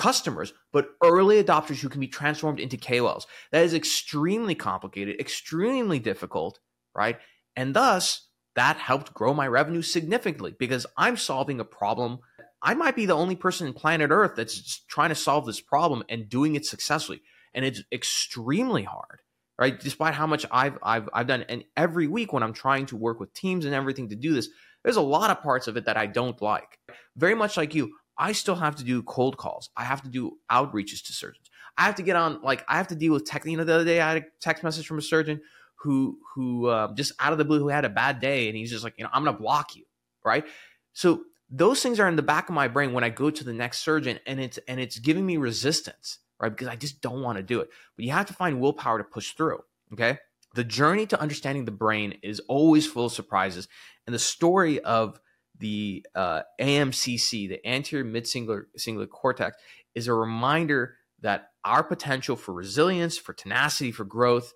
customers, 0.00 0.54
but 0.72 0.88
early 1.04 1.44
adopters 1.44 1.80
who 1.80 1.90
can 1.90 2.00
be 2.00 2.08
transformed 2.08 2.58
into 2.58 2.78
KOLs. 2.78 3.26
That 3.52 3.64
is 3.64 3.74
extremely 3.74 4.54
complicated, 4.54 5.20
extremely 5.20 5.98
difficult, 5.98 6.58
right? 6.94 7.18
And 7.54 7.76
thus, 7.76 8.28
that 8.56 8.78
helped 8.78 9.12
grow 9.12 9.34
my 9.34 9.46
revenue 9.46 9.82
significantly 9.82 10.54
because 10.58 10.86
I'm 10.96 11.18
solving 11.18 11.60
a 11.60 11.66
problem. 11.66 12.20
I 12.62 12.72
might 12.72 12.96
be 12.96 13.04
the 13.04 13.14
only 13.14 13.36
person 13.36 13.66
in 13.66 13.74
planet 13.74 14.10
Earth 14.10 14.32
that's 14.36 14.80
trying 14.88 15.10
to 15.10 15.14
solve 15.14 15.44
this 15.44 15.60
problem 15.60 16.02
and 16.08 16.30
doing 16.30 16.54
it 16.54 16.64
successfully. 16.64 17.20
And 17.52 17.66
it's 17.66 17.82
extremely 17.92 18.84
hard, 18.84 19.20
right? 19.58 19.78
Despite 19.78 20.14
how 20.14 20.26
much 20.26 20.46
I've, 20.50 20.78
I've, 20.82 21.10
I've 21.12 21.26
done. 21.26 21.44
And 21.50 21.64
every 21.76 22.06
week 22.06 22.32
when 22.32 22.42
I'm 22.42 22.54
trying 22.54 22.86
to 22.86 22.96
work 22.96 23.20
with 23.20 23.34
teams 23.34 23.66
and 23.66 23.74
everything 23.74 24.08
to 24.08 24.16
do 24.16 24.32
this, 24.32 24.48
there's 24.82 24.96
a 24.96 25.02
lot 25.02 25.28
of 25.28 25.42
parts 25.42 25.68
of 25.68 25.76
it 25.76 25.84
that 25.84 25.98
I 25.98 26.06
don't 26.06 26.40
like. 26.40 26.78
Very 27.16 27.34
much 27.34 27.58
like 27.58 27.74
you, 27.74 27.92
I 28.20 28.32
still 28.32 28.54
have 28.54 28.76
to 28.76 28.84
do 28.84 29.02
cold 29.02 29.36
calls. 29.36 29.70
I 29.76 29.84
have 29.84 30.02
to 30.02 30.08
do 30.08 30.38
outreaches 30.50 31.04
to 31.06 31.12
surgeons. 31.12 31.50
I 31.76 31.84
have 31.84 31.96
to 31.96 32.02
get 32.02 32.14
on, 32.14 32.42
like, 32.42 32.64
I 32.68 32.76
have 32.76 32.88
to 32.88 32.94
deal 32.94 33.14
with 33.14 33.24
tech. 33.24 33.46
You 33.46 33.56
know, 33.56 33.64
the 33.64 33.74
other 33.74 33.84
day 33.84 34.00
I 34.00 34.12
had 34.12 34.22
a 34.22 34.26
text 34.40 34.62
message 34.62 34.86
from 34.86 34.98
a 34.98 35.02
surgeon 35.02 35.40
who 35.80 36.18
who 36.34 36.66
uh, 36.66 36.92
just 36.94 37.12
out 37.18 37.32
of 37.32 37.38
the 37.38 37.44
blue 37.44 37.58
who 37.58 37.68
had 37.68 37.84
a 37.84 37.88
bad 37.88 38.20
day 38.20 38.48
and 38.48 38.56
he's 38.56 38.70
just 38.70 38.84
like 38.84 38.94
you 38.98 39.04
know 39.04 39.10
i'm 39.12 39.24
gonna 39.24 39.36
block 39.36 39.74
you 39.74 39.84
right 40.24 40.44
so 40.92 41.22
those 41.50 41.82
things 41.82 41.98
are 41.98 42.08
in 42.08 42.16
the 42.16 42.22
back 42.22 42.48
of 42.48 42.54
my 42.54 42.68
brain 42.68 42.92
when 42.92 43.04
i 43.04 43.08
go 43.08 43.30
to 43.30 43.44
the 43.44 43.52
next 43.52 43.78
surgeon 43.78 44.18
and 44.26 44.38
it's 44.40 44.58
and 44.68 44.78
it's 44.78 44.98
giving 44.98 45.24
me 45.24 45.36
resistance 45.36 46.18
right 46.38 46.50
because 46.50 46.68
i 46.68 46.76
just 46.76 47.00
don't 47.00 47.22
want 47.22 47.36
to 47.36 47.42
do 47.42 47.60
it 47.60 47.68
but 47.96 48.04
you 48.04 48.12
have 48.12 48.26
to 48.26 48.34
find 48.34 48.60
willpower 48.60 48.98
to 48.98 49.04
push 49.04 49.32
through 49.32 49.58
okay 49.92 50.18
the 50.54 50.64
journey 50.64 51.06
to 51.06 51.20
understanding 51.20 51.64
the 51.64 51.70
brain 51.70 52.18
is 52.22 52.40
always 52.40 52.86
full 52.86 53.06
of 53.06 53.12
surprises 53.12 53.66
and 54.06 54.14
the 54.14 54.18
story 54.18 54.80
of 54.80 55.18
the 55.60 56.04
uh, 56.14 56.40
amcc 56.60 57.30
the 57.48 57.64
anterior 57.66 58.04
mid-cingulate 58.04 59.10
cortex 59.10 59.56
is 59.94 60.08
a 60.08 60.14
reminder 60.14 60.96
that 61.20 61.50
our 61.64 61.84
potential 61.84 62.36
for 62.36 62.52
resilience 62.52 63.18
for 63.18 63.32
tenacity 63.32 63.92
for 63.92 64.04
growth 64.04 64.52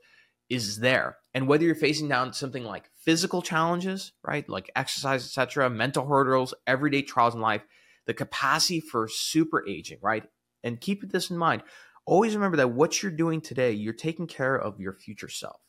is 0.48 0.80
there. 0.80 1.18
And 1.32 1.48
whether 1.48 1.64
you're 1.64 1.74
facing 1.74 2.08
down 2.08 2.32
something 2.32 2.64
like 2.64 2.90
physical 2.96 3.42
challenges, 3.42 4.12
right, 4.22 4.48
like 4.48 4.70
exercise, 4.76 5.24
etc., 5.24 5.70
mental 5.70 6.06
hurdles, 6.06 6.54
everyday 6.66 7.02
trials 7.02 7.34
in 7.34 7.40
life, 7.40 7.62
the 8.06 8.14
capacity 8.14 8.80
for 8.80 9.08
super 9.08 9.66
aging, 9.66 9.98
right? 10.02 10.24
And 10.62 10.80
keep 10.80 11.10
this 11.10 11.30
in 11.30 11.36
mind. 11.38 11.62
Always 12.06 12.34
remember 12.34 12.58
that 12.58 12.70
what 12.70 13.02
you're 13.02 13.12
doing 13.12 13.40
today, 13.40 13.72
you're 13.72 13.94
taking 13.94 14.26
care 14.26 14.56
of 14.56 14.78
your 14.78 14.92
future 14.92 15.28
self, 15.28 15.60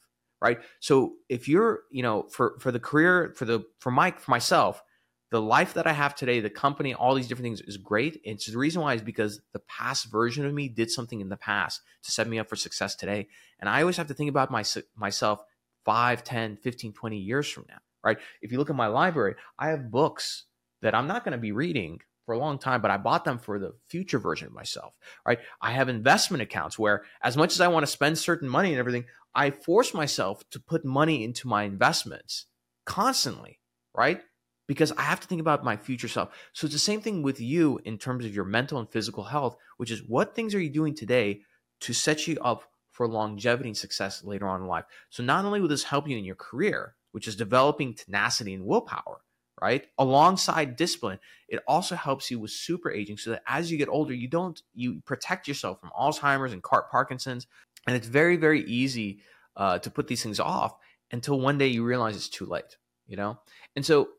right? 0.41 0.59
So 0.81 1.13
if 1.29 1.47
you're, 1.47 1.81
you 1.91 2.03
know, 2.03 2.23
for 2.23 2.57
for 2.59 2.71
the 2.71 2.79
career, 2.79 3.33
for 3.37 3.45
the 3.45 3.63
for 3.79 3.91
my 3.91 4.11
for 4.11 4.31
myself, 4.31 4.83
the 5.31 5.41
life 5.41 5.73
that 5.73 5.87
I 5.87 5.93
have 5.93 6.15
today, 6.15 6.39
the 6.39 6.49
company, 6.49 6.93
all 6.93 7.15
these 7.15 7.27
different 7.27 7.45
things 7.45 7.61
is 7.61 7.77
great. 7.77 8.21
And 8.25 8.39
the 8.39 8.57
reason 8.57 8.81
why 8.81 8.93
is 8.93 9.01
because 9.01 9.41
the 9.53 9.59
past 9.59 10.11
version 10.11 10.45
of 10.45 10.53
me 10.53 10.69
did 10.69 10.91
something 10.91 11.19
in 11.19 11.29
the 11.29 11.37
past 11.37 11.81
to 12.03 12.11
set 12.11 12.27
me 12.27 12.39
up 12.39 12.47
for 12.47 12.55
success 12.55 12.95
today. 12.95 13.27
And 13.59 13.69
I 13.69 13.81
always 13.81 13.97
have 13.97 14.07
to 14.07 14.13
think 14.13 14.29
about 14.29 14.51
my, 14.51 14.63
myself 14.95 15.43
5, 15.85 16.23
10, 16.23 16.57
15, 16.57 16.93
20 16.93 17.17
years 17.17 17.49
from 17.49 17.65
now, 17.67 17.79
right? 18.03 18.17
If 18.41 18.51
you 18.51 18.57
look 18.57 18.69
at 18.69 18.75
my 18.75 18.87
library, 18.87 19.35
I 19.57 19.69
have 19.69 19.91
books 19.91 20.45
that 20.81 20.93
I'm 20.93 21.07
not 21.07 21.23
going 21.23 21.33
to 21.33 21.37
be 21.37 21.51
reading 21.51 22.01
for 22.25 22.33
a 22.33 22.39
long 22.39 22.57
time, 22.57 22.81
but 22.81 22.91
I 22.91 22.97
bought 22.97 23.25
them 23.25 23.37
for 23.37 23.59
the 23.59 23.73
future 23.87 24.19
version 24.19 24.47
of 24.47 24.53
myself, 24.53 24.93
right? 25.25 25.39
I 25.61 25.71
have 25.71 25.89
investment 25.89 26.41
accounts 26.41 26.77
where, 26.77 27.03
as 27.21 27.37
much 27.37 27.53
as 27.53 27.61
I 27.61 27.67
want 27.67 27.85
to 27.85 27.91
spend 27.91 28.17
certain 28.17 28.49
money 28.49 28.69
and 28.69 28.79
everything, 28.79 29.05
I 29.33 29.51
force 29.51 29.93
myself 29.93 30.43
to 30.51 30.59
put 30.59 30.85
money 30.85 31.23
into 31.23 31.47
my 31.47 31.63
investments 31.63 32.45
constantly, 32.85 33.59
right? 33.93 34.21
Because 34.67 34.91
I 34.93 35.03
have 35.03 35.19
to 35.19 35.27
think 35.27 35.41
about 35.41 35.63
my 35.63 35.77
future 35.77 36.07
self. 36.07 36.29
So 36.53 36.65
it's 36.65 36.73
the 36.73 36.79
same 36.79 37.01
thing 37.01 37.21
with 37.21 37.39
you 37.39 37.79
in 37.85 37.97
terms 37.97 38.25
of 38.25 38.33
your 38.33 38.45
mental 38.45 38.79
and 38.79 38.89
physical 38.89 39.23
health, 39.23 39.55
which 39.77 39.91
is 39.91 40.03
what 40.07 40.35
things 40.35 40.55
are 40.55 40.59
you 40.59 40.69
doing 40.69 40.95
today 40.95 41.41
to 41.81 41.93
set 41.93 42.27
you 42.27 42.37
up 42.41 42.63
for 42.91 43.07
longevity 43.07 43.69
and 43.69 43.77
success 43.77 44.23
later 44.23 44.47
on 44.47 44.61
in 44.61 44.67
life. 44.67 44.85
So 45.09 45.21
not 45.21 45.45
only 45.45 45.59
will 45.59 45.67
this 45.67 45.83
help 45.83 46.07
you 46.07 46.17
in 46.17 46.23
your 46.23 46.35
career, 46.35 46.95
which 47.11 47.27
is 47.27 47.35
developing 47.35 47.93
tenacity 47.93 48.53
and 48.53 48.65
willpower, 48.65 49.21
right? 49.61 49.85
Alongside 49.97 50.75
discipline, 50.75 51.19
it 51.49 51.61
also 51.67 51.95
helps 51.95 52.31
you 52.31 52.39
with 52.39 52.51
super 52.51 52.91
aging 52.91 53.17
so 53.17 53.31
that 53.31 53.43
as 53.47 53.71
you 53.71 53.77
get 53.77 53.89
older, 53.89 54.13
you 54.13 54.27
don't 54.27 54.61
you 54.73 55.01
protect 55.05 55.47
yourself 55.47 55.79
from 55.79 55.91
Alzheimer's 55.97 56.53
and 56.53 56.63
cart 56.63 56.89
Parkinson's. 56.89 57.47
And 57.87 57.95
it's 57.95 58.07
very, 58.07 58.37
very 58.37 58.63
easy 58.63 59.19
uh, 59.55 59.79
to 59.79 59.89
put 59.91 60.07
these 60.07 60.23
things 60.23 60.39
off 60.39 60.75
until 61.11 61.39
one 61.39 61.57
day 61.57 61.67
you 61.67 61.83
realize 61.83 62.15
it's 62.15 62.29
too 62.29 62.45
late, 62.45 62.77
you 63.07 63.15
know? 63.15 63.37
And 63.75 63.85
so 63.85 64.09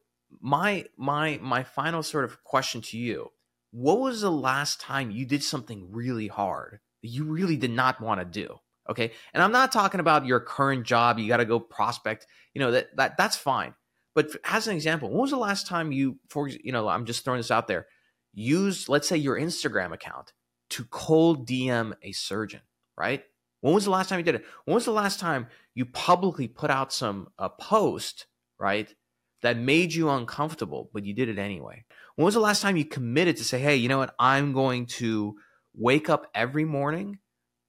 my 0.41 0.85
my 0.97 1.39
my 1.43 1.63
final 1.63 2.03
sort 2.03 2.25
of 2.25 2.43
question 2.45 2.81
to 2.81 2.99
you 2.99 3.31
what 3.71 3.99
was 3.99 4.21
the 4.21 4.31
last 4.31 4.81
time 4.81 5.11
you 5.11 5.27
did 5.27 5.43
something 5.43 5.89
really 5.91 6.29
hard 6.29 6.81
that 7.03 7.09
you 7.09 7.25
really 7.25 7.57
did 7.57 7.71
not 7.71 8.01
want 8.01 8.21
to 8.21 8.25
do 8.25 8.55
okay? 8.89 9.13
And 9.35 9.43
i'm 9.43 9.53
not 9.53 9.73
talking 9.73 10.01
about 10.01 10.27
your 10.27 10.41
current 10.41 10.85
job 10.85 11.19
you 11.19 11.29
got 11.29 11.39
to 11.39 11.45
go 11.45 11.61
prospect 11.61 12.27
you 12.55 12.61
know 12.61 12.71
that, 12.73 12.95
that 12.97 13.17
that's 13.17 13.37
fine. 13.37 13.75
But 14.15 14.31
as 14.45 14.67
an 14.67 14.75
example 14.75 15.11
when 15.11 15.21
was 15.21 15.31
the 15.31 15.37
last 15.37 15.67
time 15.67 15.93
you 15.93 16.19
for 16.29 16.49
you 16.49 16.73
know 16.73 16.89
i'm 16.89 17.05
just 17.05 17.25
throwing 17.25 17.39
this 17.39 17.51
out 17.51 17.69
there 17.69 17.87
use 18.33 18.89
let's 18.89 19.09
say 19.09 19.17
your 19.17 19.39
instagram 19.39 19.93
account 19.93 20.33
to 20.71 20.85
cold 20.85 21.47
dm 21.47 21.95
a 22.03 22.13
surgeon 22.13 22.61
right? 22.97 23.23
When 23.61 23.75
was 23.75 23.85
the 23.85 23.91
last 23.91 24.09
time 24.09 24.19
you 24.19 24.25
did 24.25 24.37
it? 24.37 24.45
When 24.65 24.75
was 24.75 24.85
the 24.85 24.93
last 24.93 25.21
time 25.21 25.49
you 25.75 25.87
publicly 25.87 26.49
put 26.49 26.71
out 26.71 26.93
some 26.93 27.29
a 27.39 27.49
post 27.49 28.27
right 28.59 28.93
that 29.47 29.57
made 29.57 29.95
you 29.95 30.11
uncomfortable, 30.11 30.91
but 30.93 31.05
you 31.05 31.15
did 31.15 31.29
it 31.29 31.39
anyway? 31.39 31.85
When 32.17 32.25
was 32.25 32.35
the 32.35 32.41
last 32.41 32.63
time 32.63 32.77
you 32.77 32.85
committed 32.85 33.37
to 33.37 33.45
say, 33.45 33.61
hey, 33.61 33.77
you 33.77 33.89
know 33.89 33.99
what? 33.99 34.15
I'm 34.19 34.53
going 34.53 34.87
to 34.87 35.37
wake 35.73 36.11
up 36.11 36.29
every 36.35 36.65
morning, 36.65 37.21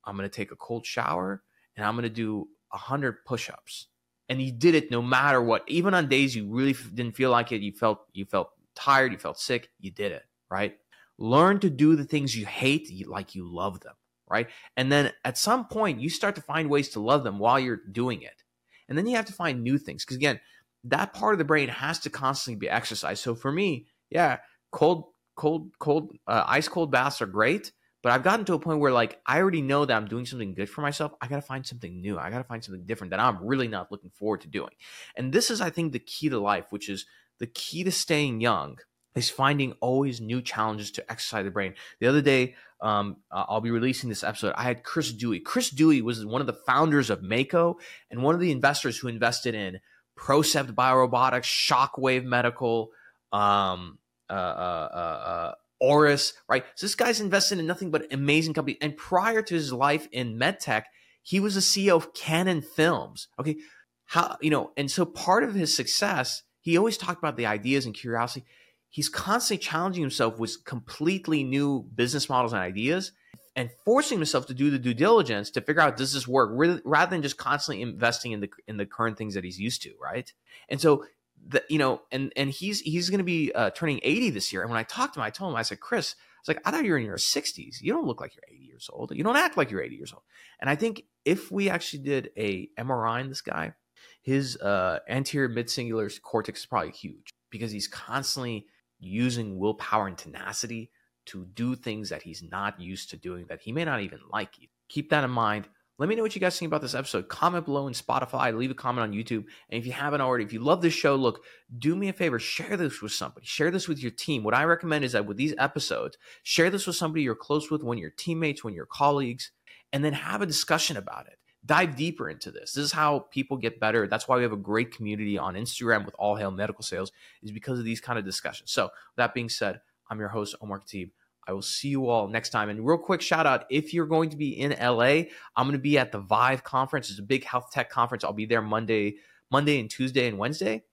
I'm 0.03 0.17
going 0.17 0.27
to 0.27 0.35
take 0.35 0.51
a 0.51 0.55
cold 0.55 0.87
shower, 0.87 1.43
and 1.75 1.85
I'm 1.85 1.93
going 1.93 2.03
to 2.03 2.09
do 2.09 2.47
100 2.69 3.25
push 3.25 3.49
ups. 3.49 3.87
And 4.27 4.41
you 4.41 4.51
did 4.51 4.73
it 4.73 4.89
no 4.89 5.03
matter 5.03 5.39
what. 5.41 5.63
Even 5.67 5.93
on 5.93 6.09
days 6.09 6.35
you 6.35 6.49
really 6.49 6.75
didn't 6.93 7.15
feel 7.15 7.29
like 7.29 7.51
it, 7.51 7.61
you 7.61 7.71
felt 7.71 7.99
you 8.11 8.25
felt 8.25 8.49
tired, 8.75 9.11
you 9.11 9.19
felt 9.19 9.39
sick, 9.39 9.69
you 9.79 9.91
did 9.91 10.11
it, 10.11 10.23
right? 10.49 10.77
Learn 11.19 11.59
to 11.59 11.69
do 11.69 11.95
the 11.95 12.05
things 12.05 12.35
you 12.35 12.45
hate 12.45 12.89
like 13.07 13.35
you 13.35 13.47
love 13.47 13.81
them, 13.81 13.93
right? 14.27 14.47
And 14.75 14.91
then 14.91 15.11
at 15.23 15.37
some 15.37 15.67
point, 15.67 16.01
you 16.01 16.09
start 16.09 16.35
to 16.35 16.41
find 16.41 16.69
ways 16.69 16.89
to 16.89 16.99
love 16.99 17.23
them 17.23 17.39
while 17.39 17.59
you're 17.59 17.81
doing 17.91 18.23
it. 18.23 18.43
And 18.89 18.97
then 18.97 19.05
you 19.05 19.15
have 19.15 19.25
to 19.25 19.33
find 19.33 19.63
new 19.63 19.77
things. 19.77 20.03
Because 20.03 20.17
again, 20.17 20.39
that 20.85 21.13
part 21.13 21.33
of 21.33 21.39
the 21.39 21.45
brain 21.45 21.69
has 21.69 21.99
to 21.99 22.09
constantly 22.09 22.59
be 22.59 22.69
exercised. 22.69 23.21
So 23.23 23.35
for 23.35 23.51
me, 23.51 23.87
yeah, 24.09 24.37
cold, 24.71 25.05
cold, 25.35 25.71
cold, 25.79 26.13
uh, 26.27 26.43
ice 26.47 26.67
cold 26.67 26.91
baths 26.91 27.21
are 27.21 27.27
great, 27.27 27.71
But 28.03 28.13
I've 28.13 28.23
gotten 28.23 28.45
to 28.45 28.53
a 28.53 28.59
point 28.59 28.79
where 28.79 28.91
like 28.91 29.19
I 29.25 29.39
already 29.39 29.61
know 29.61 29.83
that 29.83 29.93
I'm 29.93 30.07
doing 30.07 30.25
something 30.25 30.53
good 30.53 30.69
for 30.69 30.81
myself. 30.81 31.13
I 31.21 31.27
got 31.27 31.37
to 31.37 31.41
find 31.41 31.65
something 31.65 31.99
new. 31.99 32.17
I 32.17 32.29
got 32.29 32.37
to 32.37 32.43
find 32.43 32.63
something 32.63 32.85
different 32.85 33.11
that 33.11 33.19
I'm 33.19 33.43
really 33.43 33.67
not 33.67 33.91
looking 33.91 34.11
forward 34.11 34.41
to 34.41 34.47
doing. 34.47 34.71
And 35.15 35.33
this 35.33 35.49
is 35.49 35.61
I 35.61 35.71
think 35.71 35.91
the 35.91 35.99
key 35.99 36.29
to 36.29 36.39
life, 36.39 36.67
which 36.69 36.89
is 36.89 37.05
the 37.39 37.47
key 37.47 37.83
to 37.83 37.91
staying 37.91 38.39
young 38.39 38.77
is 39.15 39.29
finding 39.29 39.73
always 39.81 40.21
new 40.21 40.41
challenges 40.41 40.91
to 40.91 41.11
exercise 41.11 41.43
the 41.43 41.51
brain. 41.51 41.73
The 41.99 42.07
other 42.07 42.21
day, 42.21 42.55
um, 42.81 43.17
uh, 43.31 43.45
I'll 43.49 43.61
be 43.61 43.71
releasing 43.71 44.09
this 44.09 44.23
episode. 44.23 44.53
I 44.55 44.63
had 44.63 44.83
Chris 44.83 45.11
Dewey. 45.11 45.39
Chris 45.39 45.71
Dewey 45.71 46.03
was 46.03 46.23
one 46.23 46.39
of 46.39 46.47
the 46.47 46.53
founders 46.53 47.09
of 47.09 47.23
Mako 47.23 47.79
and 48.11 48.21
one 48.21 48.35
of 48.35 48.41
the 48.41 48.51
investors 48.51 48.97
who 48.99 49.07
invested 49.07 49.55
in 49.55 49.79
Procept 50.17 50.75
Biorobotics, 50.75 51.45
Shockwave 51.45 52.25
Medical, 52.25 52.89
um, 53.31 53.99
uh, 54.29 54.33
uh, 54.33 54.89
uh, 54.93 54.97
uh 54.97 55.53
Auris, 55.81 56.33
right? 56.49 56.65
So 56.75 56.85
this 56.85 56.95
guy's 56.95 57.21
invested 57.21 57.59
in 57.59 57.67
nothing 57.67 57.91
but 57.91 58.11
amazing 58.11 58.53
companies. 58.53 58.79
And 58.81 58.97
prior 58.97 59.41
to 59.43 59.53
his 59.53 59.71
life 59.71 60.07
in 60.11 60.37
medtech, 60.37 60.83
he 61.21 61.39
was 61.39 61.55
the 61.55 61.61
CEO 61.61 61.95
of 61.95 62.13
Cannon 62.13 62.61
Films. 62.61 63.27
Okay, 63.39 63.57
how 64.05 64.37
you 64.41 64.49
know? 64.49 64.71
And 64.75 64.89
so 64.89 65.05
part 65.05 65.43
of 65.43 65.53
his 65.53 65.75
success, 65.75 66.43
he 66.61 66.77
always 66.77 66.97
talked 66.97 67.19
about 67.19 67.37
the 67.37 67.45
ideas 67.45 67.85
and 67.85 67.93
curiosity. 67.93 68.45
He's 68.89 69.09
constantly 69.09 69.63
challenging 69.63 70.01
himself 70.01 70.39
with 70.39 70.63
completely 70.65 71.43
new 71.43 71.83
business 71.93 72.29
models 72.29 72.53
and 72.53 72.61
ideas, 72.61 73.11
and 73.57 73.71
forcing 73.83 74.19
himself 74.19 74.45
to 74.45 74.53
do 74.53 74.69
the 74.69 74.77
due 74.77 74.93
diligence 74.93 75.49
to 75.49 75.61
figure 75.61 75.81
out 75.81 75.97
does 75.97 76.13
this 76.13 76.27
work, 76.27 76.51
rather 76.85 77.09
than 77.09 77.23
just 77.23 77.37
constantly 77.37 77.81
investing 77.81 78.31
in 78.31 78.39
the 78.39 78.49
in 78.67 78.77
the 78.77 78.85
current 78.85 79.17
things 79.17 79.33
that 79.33 79.43
he's 79.43 79.59
used 79.59 79.81
to, 79.81 79.91
right? 79.99 80.31
And 80.69 80.79
so 80.79 81.05
the, 81.45 81.63
you 81.67 81.79
know, 81.79 82.01
and 82.11 82.31
and 82.37 82.51
he's 82.51 82.79
he's 82.81 83.09
going 83.09 83.17
to 83.17 83.25
be 83.25 83.51
uh, 83.53 83.71
turning 83.71 83.99
80 84.03 84.29
this 84.29 84.53
year. 84.53 84.61
And 84.61 84.69
when 84.69 84.79
I 84.79 84.83
talked 84.83 85.15
to 85.15 85.19
him, 85.19 85.25
I 85.25 85.31
told 85.31 85.51
him, 85.51 85.57
I 85.57 85.63
said, 85.63 85.79
Chris, 85.79 86.15
I 86.19 86.39
was 86.39 86.47
like, 86.55 86.67
I 86.67 86.71
thought 86.71 86.85
you 86.85 86.91
were 86.91 86.99
in 86.99 87.05
your 87.05 87.17
60s. 87.17 87.81
You 87.81 87.93
don't 87.93 88.05
look 88.05 88.21
like 88.21 88.35
you're 88.35 88.43
80 88.47 88.63
years 88.63 88.89
old. 88.93 89.11
You 89.11 89.23
don't 89.23 89.35
act 89.35 89.57
like 89.57 89.71
you're 89.71 89.81
80 89.81 89.95
years 89.95 90.13
old. 90.13 90.23
And 90.61 90.69
I 90.69 90.75
think 90.75 91.03
if 91.25 91.51
we 91.51 91.69
actually 91.69 92.03
did 92.03 92.29
a 92.37 92.69
MRI 92.79 93.21
in 93.21 93.29
this 93.29 93.41
guy, 93.41 93.73
his 94.21 94.55
uh, 94.57 94.99
anterior 95.09 95.49
mid-cingulate 95.49 96.21
cortex 96.21 96.59
is 96.59 96.65
probably 96.67 96.91
huge 96.91 97.29
because 97.49 97.71
he's 97.71 97.87
constantly 97.87 98.67
using 98.99 99.57
willpower 99.57 100.07
and 100.07 100.17
tenacity 100.17 100.91
to 101.27 101.45
do 101.53 101.75
things 101.75 102.09
that 102.09 102.23
he's 102.23 102.43
not 102.43 102.79
used 102.79 103.09
to 103.11 103.17
doing 103.17 103.45
that 103.47 103.61
he 103.61 103.71
may 103.71 103.85
not 103.85 104.01
even 104.01 104.19
like. 104.31 104.49
Keep 104.89 105.09
that 105.09 105.23
in 105.23 105.31
mind. 105.31 105.67
Let 105.99 106.09
me 106.09 106.15
know 106.15 106.21
what 106.21 106.35
you 106.35 106.41
guys 106.41 106.57
think 106.59 106.69
about 106.69 106.83
this 106.83 106.93
episode. 106.93 107.27
Comment 107.27 107.65
below 107.65 107.87
in 107.87 107.93
Spotify, 107.93 108.55
leave 108.55 108.69
a 108.69 108.75
comment 108.75 109.01
on 109.01 109.17
YouTube. 109.17 109.45
And 109.69 109.79
if 109.79 109.85
you 109.87 109.91
haven't 109.91 110.21
already, 110.21 110.43
if 110.43 110.53
you 110.53 110.59
love 110.59 110.81
this 110.83 110.93
show, 110.93 111.15
look, 111.15 111.43
do 111.79 111.95
me 111.95 112.07
a 112.09 112.13
favor, 112.13 112.37
share 112.37 112.77
this 112.77 113.01
with 113.01 113.13
somebody. 113.13 113.47
Share 113.47 113.71
this 113.71 113.87
with 113.87 113.99
your 113.99 114.11
team. 114.11 114.43
What 114.43 114.53
I 114.53 114.63
recommend 114.65 115.05
is 115.05 115.13
that 115.13 115.25
with 115.25 115.37
these 115.37 115.55
episodes, 115.57 116.17
share 116.43 116.69
this 116.69 116.85
with 116.85 116.95
somebody 116.95 117.23
you're 117.23 117.33
close 117.33 117.71
with, 117.71 117.81
one 117.81 117.97
of 117.97 118.01
your 118.01 118.11
teammates, 118.11 118.63
one 118.63 118.73
of 118.73 118.77
your 118.77 118.85
colleagues, 118.85 119.51
and 119.91 120.05
then 120.05 120.13
have 120.13 120.43
a 120.43 120.45
discussion 120.45 120.97
about 120.97 121.25
it. 121.27 121.39
Dive 121.65 121.95
deeper 121.95 122.29
into 122.29 122.51
this. 122.51 122.73
This 122.73 122.85
is 122.85 122.91
how 122.91 123.25
people 123.31 123.57
get 123.57 123.79
better. 123.79 124.07
That's 124.07 124.27
why 124.27 124.37
we 124.37 124.43
have 124.43 124.53
a 124.53 124.57
great 124.57 124.95
community 124.95 125.37
on 125.39 125.55
Instagram 125.55 126.05
with 126.05 126.15
All 126.19 126.35
Hail 126.35 126.51
Medical 126.51 126.83
Sales, 126.83 127.11
is 127.41 127.51
because 127.51 127.79
of 127.79 127.85
these 127.85 127.99
kind 127.99 128.19
of 128.19 128.23
discussions. 128.23 128.71
So, 128.71 128.89
that 129.17 129.33
being 129.33 129.49
said, 129.49 129.81
I'm 130.09 130.19
your 130.19 130.29
host, 130.29 130.55
Omar 130.61 130.79
Khateeb. 130.79 131.11
I 131.47 131.53
will 131.53 131.61
see 131.61 131.87
you 131.87 132.09
all 132.09 132.27
next 132.27 132.49
time. 132.49 132.69
And 132.69 132.85
real 132.85 132.97
quick 132.97 133.21
shout 133.21 133.45
out 133.45 133.65
if 133.69 133.93
you're 133.93 134.05
going 134.05 134.29
to 134.31 134.37
be 134.37 134.59
in 134.59 134.71
LA, 134.71 135.23
I'm 135.55 135.65
going 135.65 135.71
to 135.71 135.77
be 135.77 135.97
at 135.97 136.11
the 136.11 136.19
Vive 136.19 136.63
conference. 136.63 137.09
It's 137.09 137.19
a 137.19 137.23
big 137.23 137.45
health 137.45 137.71
tech 137.71 137.89
conference. 137.89 138.23
I'll 138.23 138.33
be 138.33 138.45
there 138.45 138.61
Monday, 138.61 139.15
Monday 139.49 139.79
and 139.79 139.89
Tuesday 139.89 140.27
and 140.27 140.37
Wednesday. 140.37 140.83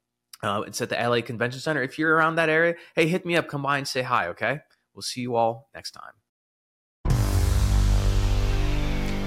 Uh, 0.41 0.63
it's 0.65 0.81
at 0.81 0.89
the 0.89 0.95
LA 0.95 1.21
Convention 1.21 1.59
Center. 1.59 1.83
If 1.83 1.99
you're 1.99 2.15
around 2.15 2.35
that 2.35 2.49
area, 2.49 2.75
hey, 2.95 3.07
hit 3.07 3.25
me 3.25 3.35
up. 3.35 3.47
Come 3.47 3.63
by 3.63 3.77
and 3.77 3.87
say 3.87 4.01
hi. 4.01 4.27
Okay. 4.27 4.59
We'll 4.93 5.01
see 5.01 5.21
you 5.21 5.35
all 5.35 5.69
next 5.73 5.91
time. 5.91 6.13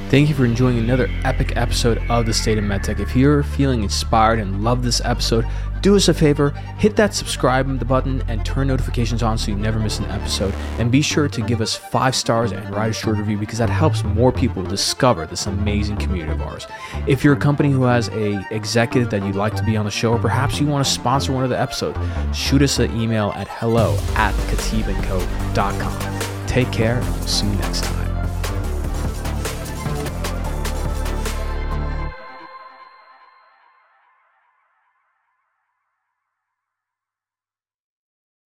Thank 0.08 0.30
you 0.30 0.34
for 0.34 0.46
enjoying 0.46 0.78
another 0.78 1.06
epic 1.24 1.54
episode 1.54 1.98
of 2.08 2.24
The 2.24 2.32
State 2.32 2.56
of 2.56 2.64
MedTech. 2.64 2.98
If 2.98 3.14
you're 3.14 3.42
feeling 3.42 3.82
inspired 3.82 4.38
and 4.38 4.64
love 4.64 4.82
this 4.82 5.02
episode, 5.04 5.46
do 5.82 5.96
us 5.96 6.08
a 6.08 6.14
favor, 6.14 6.50
hit 6.78 6.96
that 6.96 7.12
subscribe 7.12 7.86
button 7.86 8.22
and 8.26 8.42
turn 8.42 8.68
notifications 8.68 9.22
on 9.22 9.36
so 9.36 9.50
you 9.50 9.56
never 9.58 9.78
miss 9.78 9.98
an 9.98 10.06
episode. 10.06 10.54
And 10.78 10.90
be 10.90 11.02
sure 11.02 11.28
to 11.28 11.42
give 11.42 11.60
us 11.60 11.76
five 11.76 12.14
stars 12.14 12.52
and 12.52 12.74
write 12.74 12.88
a 12.90 12.92
short 12.94 13.18
review 13.18 13.36
because 13.36 13.58
that 13.58 13.68
helps 13.68 14.02
more 14.02 14.32
people 14.32 14.62
discover 14.62 15.26
this 15.26 15.46
amazing 15.46 15.98
community 15.98 16.32
of 16.32 16.40
ours. 16.40 16.66
If 17.06 17.22
you're 17.22 17.34
a 17.34 17.38
company 17.38 17.70
who 17.70 17.82
has 17.82 18.08
a 18.08 18.42
executive 18.50 19.10
that 19.10 19.22
you'd 19.22 19.36
like 19.36 19.56
to 19.56 19.62
be 19.62 19.76
on 19.76 19.84
the 19.84 19.90
show, 19.90 20.12
or 20.12 20.18
perhaps 20.18 20.58
you 20.58 20.66
want 20.66 20.86
to 20.86 20.90
sponsor 20.90 21.32
one 21.32 21.44
of 21.44 21.50
the 21.50 21.60
episodes, 21.60 21.98
shoot 22.34 22.62
us 22.62 22.78
an 22.78 22.98
email 22.98 23.32
at 23.36 23.46
hello 23.46 23.94
at 24.14 24.32
khateebandco.com. 24.50 26.46
Take 26.46 26.72
care 26.72 26.96
and 26.96 27.04
we'll 27.04 27.26
see 27.26 27.46
you 27.46 27.56
next 27.56 27.84
time. 27.84 28.07